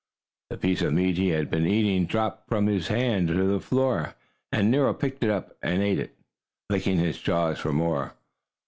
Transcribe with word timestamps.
The 0.49 0.57
piece 0.57 0.81
of 0.81 0.93
meat 0.93 1.19
he 1.19 1.27
had 1.29 1.51
been 1.51 1.67
eating 1.67 2.07
dropped 2.07 2.49
from 2.49 2.65
his 2.65 2.87
hand 2.87 3.27
to 3.27 3.43
the 3.45 3.59
floor, 3.59 4.15
and 4.51 4.71
Nero 4.71 4.95
picked 4.95 5.23
it 5.23 5.29
up 5.29 5.55
and 5.61 5.83
ate 5.83 5.99
it, 5.99 6.15
licking 6.71 6.97
his 6.97 7.19
jaws 7.19 7.59
for 7.59 7.71
more. 7.71 8.13